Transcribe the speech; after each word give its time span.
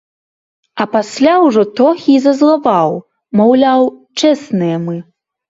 А 0.85 0.87
пасля 0.95 1.33
ўжо 1.47 1.65
трохі 1.81 2.15
і 2.15 2.23
зазлаваў, 2.25 2.97
маўляў, 3.43 3.87
чэсныя 4.19 4.83
мы. 4.89 4.99